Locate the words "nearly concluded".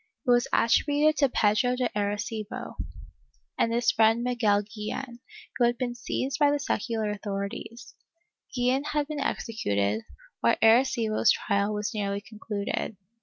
11.93-12.97